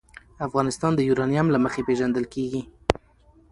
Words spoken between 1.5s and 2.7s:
له مخې پېژندل کېږي.